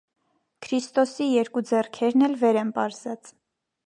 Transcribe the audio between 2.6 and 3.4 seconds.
են պարզած։